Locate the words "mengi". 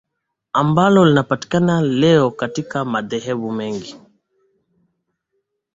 3.51-3.97